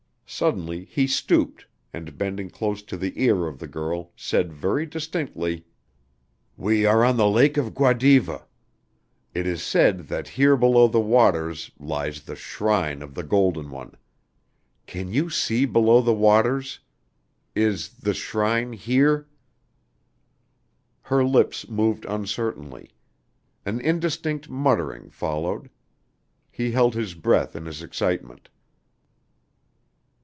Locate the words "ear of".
3.21-3.59